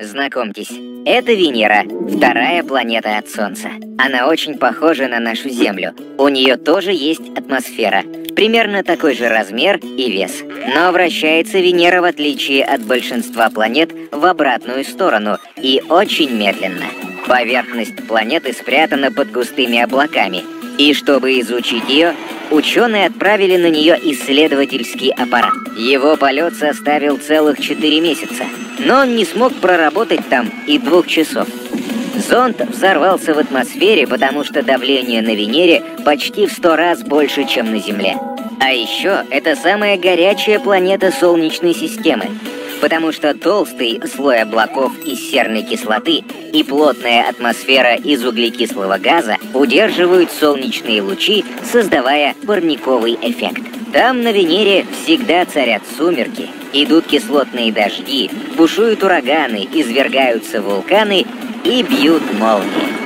[0.00, 0.70] Знакомьтесь,
[1.04, 3.68] это Венера, вторая планета от Солнца.
[3.98, 5.92] Она очень похожа на нашу Землю.
[6.18, 8.04] У нее тоже есть атмосфера,
[8.36, 10.44] примерно такой же размер и вес.
[10.72, 16.86] Но вращается Венера, в отличие от большинства планет, в обратную сторону и очень медленно.
[17.26, 20.44] Поверхность планеты спрятана под густыми облаками,
[20.78, 22.14] и чтобы изучить ее,
[22.50, 25.52] ученые отправили на нее исследовательский аппарат.
[25.76, 28.44] Его полет составил целых 4 месяца,
[28.78, 31.48] но он не смог проработать там и двух часов.
[32.28, 37.70] Зонд взорвался в атмосфере, потому что давление на Венере почти в сто раз больше, чем
[37.70, 38.16] на Земле.
[38.60, 42.26] А еще это самая горячая планета Солнечной системы,
[42.80, 50.30] потому что толстый слой облаков из серной кислоты и плотная атмосфера из углекислого газа удерживают
[50.30, 53.62] солнечные лучи, создавая парниковый эффект.
[53.92, 61.26] Там на Венере всегда царят сумерки, идут кислотные дожди, бушуют ураганы, извергаются вулканы
[61.64, 62.97] и бьют молнии.